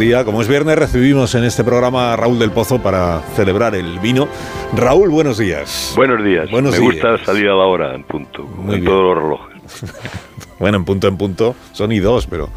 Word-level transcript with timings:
Día, 0.00 0.24
como 0.24 0.40
es 0.40 0.48
viernes, 0.48 0.78
recibimos 0.78 1.34
en 1.34 1.44
este 1.44 1.62
programa 1.62 2.14
a 2.14 2.16
Raúl 2.16 2.38
del 2.38 2.50
Pozo 2.52 2.80
para 2.82 3.20
celebrar 3.36 3.74
el 3.74 3.98
vino. 3.98 4.28
Raúl, 4.74 5.10
buenos 5.10 5.36
días. 5.36 5.92
Buenos 5.94 6.24
días. 6.24 6.50
Buenos 6.50 6.72
Me 6.72 6.78
días. 6.78 6.92
gusta 6.94 7.22
salir 7.22 7.46
a 7.48 7.54
la 7.54 7.64
hora, 7.66 7.94
en 7.94 8.04
punto, 8.04 8.44
Muy 8.44 8.76
en 8.76 8.80
bien. 8.80 8.84
todos 8.86 9.14
los 9.14 9.22
relojes. 9.22 9.94
Bueno, 10.58 10.76
en 10.76 10.84
punto 10.84 11.08
en 11.08 11.16
punto 11.16 11.56
son 11.72 11.90
y 11.90 12.00
dos, 12.00 12.26
pero 12.26 12.50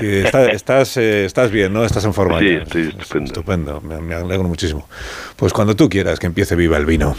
está- 0.00 0.52
estás, 0.52 0.96
eh, 0.98 1.24
estás 1.24 1.50
bien, 1.50 1.72
¿no? 1.72 1.82
Estás 1.84 2.04
en 2.04 2.14
forma. 2.14 2.38
Sí, 2.38 2.46
estoy 2.50 2.82
estupendo. 2.96 3.24
Estupendo, 3.32 3.80
me, 3.80 4.00
me 4.00 4.14
alegro 4.14 4.44
muchísimo. 4.46 4.86
Pues 5.34 5.52
cuando 5.52 5.74
tú 5.74 5.88
quieras 5.88 6.20
que 6.20 6.26
empiece 6.28 6.54
viva 6.54 6.76
el 6.76 6.86
vino. 6.86 7.16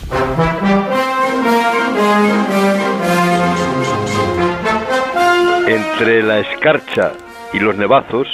Entre 5.67 6.21
la 6.21 6.39
escarcha 6.39 7.13
y 7.53 7.59
los 7.59 7.75
nevazos, 7.75 8.27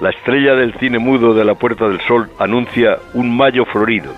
la 0.00 0.10
estrella 0.10 0.54
del 0.54 0.74
cine 0.74 0.98
mudo 0.98 1.34
de 1.34 1.44
la 1.44 1.54
Puerta 1.54 1.88
del 1.88 2.00
Sol 2.02 2.30
anuncia 2.38 2.98
un 3.14 3.36
mayo 3.36 3.64
florido 3.64 4.12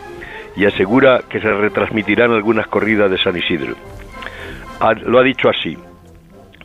y 0.56 0.64
asegura 0.66 1.20
que 1.28 1.40
se 1.40 1.50
retransmitirán 1.52 2.32
algunas 2.32 2.66
corridas 2.66 3.10
de 3.10 3.18
San 3.18 3.36
Isidro. 3.36 3.74
Ha- 4.80 4.94
lo 4.94 5.18
ha 5.18 5.22
dicho 5.22 5.48
así. 5.48 5.78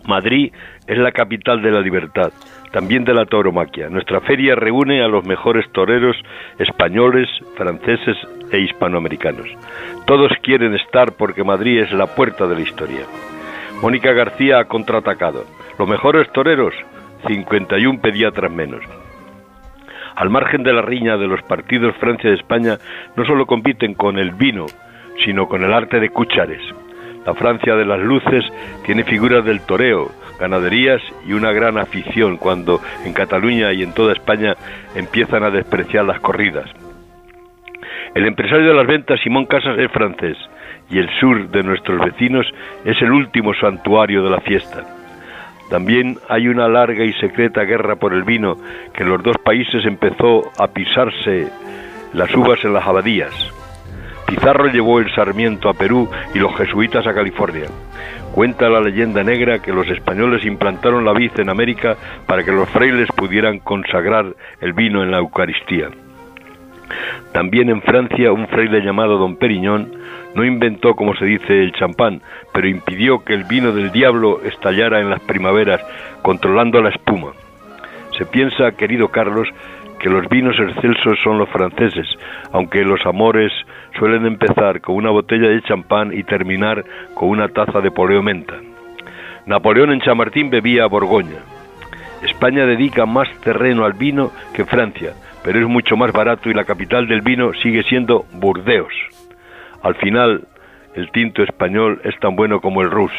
Madrid 0.06 0.52
es 0.88 0.98
la 0.98 1.12
capital 1.12 1.62
de 1.62 1.72
la 1.72 1.82
libertad, 1.82 2.32
también 2.72 3.06
de 3.06 3.14
la 3.14 3.26
tauromaquia. 3.26 3.90
Nuestra 3.90 4.20
feria 4.22 4.54
reúne 4.56 5.02
a 5.02 5.08
los 5.08 5.26
mejores 5.26 5.66
toreros 5.72 6.16
españoles, 6.60 7.28
franceses 7.56 8.18
e 8.52 8.60
hispanoamericanos. 8.60 9.48
Todos 10.06 10.32
quieren 10.44 10.76
estar 10.76 11.14
porque 11.14 11.44
Madrid 11.44 11.80
es 11.82 11.92
la 11.92 12.08
puerta 12.08 12.46
de 12.48 12.56
la 12.56 12.62
historia. 12.62 13.02
Mónica 13.82 14.12
García 14.14 14.60
ha 14.60 14.66
contraatacado. 14.66 15.46
Los 15.80 15.88
mejores 15.88 16.32
toreros, 16.32 16.74
51 17.28 18.00
pediatras 18.00 18.52
menos. 18.52 18.84
Al 20.16 20.30
margen 20.30 20.64
de 20.64 20.74
la 20.74 20.82
riña 20.82 21.18
de 21.18 21.28
los 21.28 21.42
partidos 21.44 21.96
Francia 21.98 22.30
y 22.30 22.34
España, 22.34 22.78
no 23.16 23.26
solo 23.26 23.46
compiten 23.46 23.94
con 23.94 24.18
el 24.18 24.32
vino, 24.32 24.66
sino 25.26 25.48
con 25.48 25.64
el 25.64 25.74
arte 25.74 26.00
de 26.00 26.10
cúchares. 26.10 26.62
La 27.26 27.34
Francia 27.34 27.76
de 27.76 27.86
las 27.86 28.00
luces 28.00 28.46
tiene 28.86 29.04
figuras 29.04 29.44
del 29.44 29.62
toreo, 29.62 30.12
ganaderías 30.40 31.02
y 31.28 31.34
una 31.34 31.52
gran 31.52 31.78
afición 31.78 32.38
cuando 32.38 32.80
en 33.04 33.14
Cataluña 33.14 33.74
y 33.74 33.84
en 33.84 33.94
toda 33.94 34.14
España 34.14 34.56
empiezan 34.96 35.44
a 35.44 35.50
despreciar 35.50 36.06
las 36.06 36.20
corridas. 36.20 36.70
El 38.14 38.26
empresario 38.26 38.68
de 38.70 38.74
las 38.74 38.88
ventas, 38.88 39.20
Simón 39.22 39.46
Casas, 39.46 39.78
es 39.78 39.92
francés 39.92 40.38
y 40.90 41.00
el 41.00 41.10
sur 41.20 41.50
de 41.50 41.64
nuestros 41.64 42.00
vecinos 42.00 42.46
es 42.86 43.02
el 43.02 43.12
último 43.12 43.54
santuario 43.56 44.24
de 44.24 44.30
la 44.30 44.40
fiesta. 44.40 44.95
También 45.70 46.18
hay 46.30 46.48
una 46.48 46.68
larga 46.68 47.04
y 47.04 47.14
secreta 47.14 47.64
guerra 47.64 47.96
por 47.96 48.14
el 48.14 48.24
vino 48.24 48.58
que 48.94 49.04
los 49.04 49.22
dos 49.24 49.38
países 49.44 49.86
empezó 49.86 50.52
a 50.60 50.68
pisarse 50.68 51.50
las 52.14 52.34
uvas 52.36 52.64
en 52.64 52.74
las 52.74 52.86
abadías. 52.86 53.34
Pizarro 54.28 54.68
llevó 54.68 55.00
el 55.00 55.14
sarmiento 55.14 55.70
a 55.70 55.74
Perú 55.74 56.10
y 56.34 56.40
los 56.40 56.56
jesuitas 56.56 57.06
a 57.06 57.14
California. 57.14 57.66
Cuenta 58.34 58.70
la 58.70 58.82
leyenda 58.82 59.24
negra 59.24 59.60
que 59.60 59.72
los 59.72 59.88
españoles 59.88 60.46
implantaron 60.46 61.06
la 61.06 61.14
vid 61.14 61.40
en 61.40 61.50
América 61.50 61.96
para 62.26 62.44
que 62.44 62.52
los 62.52 62.70
frailes 62.70 63.08
pudieran 63.16 63.60
consagrar 63.60 64.36
el 64.62 64.74
vino 64.74 65.04
en 65.04 65.12
la 65.12 65.20
Eucaristía. 65.20 65.90
También 67.32 67.70
en 67.70 67.82
Francia 67.82 68.32
un 68.32 68.48
fraile 68.48 68.82
llamado 68.82 69.18
Don 69.18 69.36
Periñón 69.36 69.92
no 70.36 70.44
inventó, 70.44 70.96
como 70.96 71.16
se 71.16 71.26
dice, 71.26 71.64
el 71.64 71.72
champán, 71.74 72.22
pero 72.54 72.68
impidió 72.68 73.24
que 73.24 73.34
el 73.34 73.46
vino 73.46 73.72
del 73.72 73.92
diablo 73.92 74.42
estallara 74.44 75.00
en 75.00 75.10
las 75.10 75.22
primaveras, 75.22 75.82
controlando 76.22 76.82
la 76.82 76.90
espuma. 76.90 77.32
Se 78.18 78.26
piensa, 78.26 78.72
querido 78.74 79.10
Carlos, 79.10 79.48
que 80.00 80.10
los 80.10 80.28
vinos 80.30 80.56
excelsos 80.60 81.18
son 81.24 81.38
los 81.38 81.50
franceses, 81.50 82.08
aunque 82.52 82.84
los 82.84 83.06
amores 83.06 83.52
suelen 83.98 84.26
empezar 84.26 84.82
con 84.82 84.96
una 84.96 85.10
botella 85.10 85.50
de 85.50 85.62
champán 85.62 86.12
y 86.14 86.24
terminar 86.24 86.84
con 87.14 87.30
una 87.30 87.48
taza 87.48 87.82
de 87.82 87.92
poleo 87.92 88.22
menta. 88.22 88.56
Napoleón 89.46 89.92
en 89.92 90.02
Chamartín 90.02 90.50
bebía 90.50 90.86
Borgoña. 90.88 91.40
España 92.24 92.66
dedica 92.66 93.06
más 93.06 93.30
terreno 93.42 93.86
al 93.86 93.94
vino 93.94 94.32
que 94.54 94.66
Francia, 94.66 95.14
pero 95.46 95.60
es 95.62 95.68
mucho 95.68 95.96
más 95.96 96.12
barato 96.12 96.50
y 96.50 96.54
la 96.56 96.64
capital 96.66 97.08
del 97.08 97.22
vino 97.22 97.54
sigue 97.62 97.84
siendo 97.84 98.26
Burdeos. 98.34 98.92
Al 99.84 99.94
final, 99.96 100.48
el 100.96 101.12
tinto 101.12 101.44
español 101.44 102.02
es 102.04 102.20
tan 102.20 102.36
bueno 102.36 102.60
como 102.60 102.82
el 102.82 102.90
rus. 102.90 103.12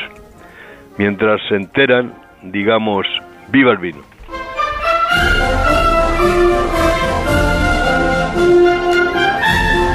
Mientras 0.98 1.40
se 1.48 1.54
enteran, 1.54 2.12
digamos, 2.42 3.06
viva 3.52 3.70
el 3.70 3.78
vino. 3.78 4.02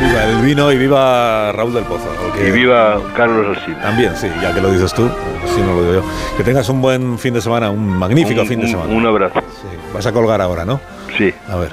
Viva 0.01 0.23
el 0.25 0.41
vino 0.45 0.71
y 0.71 0.77
viva 0.77 1.51
Raúl 1.51 1.73
del 1.73 1.83
Pozo. 1.83 2.09
Y 2.45 2.51
viva 2.51 2.99
Carlos 3.15 3.55
Alsina. 3.57 3.81
También, 3.81 4.15
sí, 4.15 4.27
ya 4.41 4.53
que 4.53 4.59
lo 4.61 4.71
dices 4.71 4.93
tú, 4.93 5.07
si 5.53 5.61
no 5.61 5.73
lo 5.75 5.81
digo 5.81 5.93
yo. 6.01 6.37
Que 6.37 6.43
tengas 6.43 6.67
un 6.69 6.81
buen 6.81 7.19
fin 7.19 7.33
de 7.33 7.41
semana, 7.41 7.69
un 7.69 7.87
magnífico 7.87 8.41
Un- 8.41 8.47
fin 8.47 8.59
de 8.59 8.65
un- 8.65 8.71
semana. 8.71 8.93
Un 8.93 9.05
abrazo. 9.05 9.39
Sí, 9.61 9.67
Vas 9.93 10.05
a 10.07 10.11
colgar 10.11 10.41
ahora, 10.41 10.65
¿no? 10.65 10.79
Sí. 11.17 11.31
A 11.49 11.55
ver. 11.57 11.69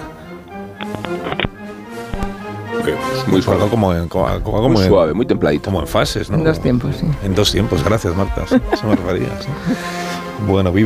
Muy 3.27 3.43
suave. 3.43 3.69
Como 3.69 3.93
en, 3.95 4.09
como, 4.09 4.27
como 4.43 4.69
Muy 4.69 4.83
en- 4.83 4.89
suave, 4.89 5.15
muy 5.15 5.27
templadito. 5.27 5.65
como 5.67 5.81
en 5.81 5.87
fases, 5.87 6.31
¿no? 6.31 6.37
En 6.39 6.45
dos 6.45 6.61
tiempos, 6.61 6.97
sí. 6.97 7.07
En 7.25 7.35
dos 7.35 7.53
tiempos, 7.53 7.83
gracias 7.85 8.15
Marta. 8.17 8.47
Se 8.47 8.87
me 8.87 8.95
refería, 8.97 9.29
sí. 9.41 9.49
Bueno, 10.47 10.71
viva. 10.71 10.77